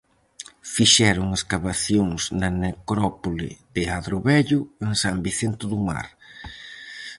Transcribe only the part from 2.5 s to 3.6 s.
necrópole